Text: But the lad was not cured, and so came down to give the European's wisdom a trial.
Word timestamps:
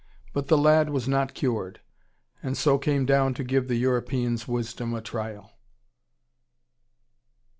But 0.33 0.47
the 0.47 0.57
lad 0.57 0.89
was 0.89 1.07
not 1.07 1.35
cured, 1.35 1.79
and 2.41 2.57
so 2.57 2.79
came 2.79 3.05
down 3.05 3.35
to 3.35 3.43
give 3.43 3.67
the 3.67 3.75
European's 3.75 4.47
wisdom 4.47 4.95
a 4.95 5.01
trial. 5.01 5.51